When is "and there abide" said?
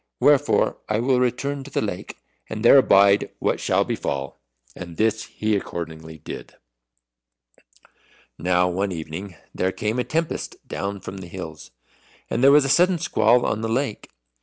2.49-3.29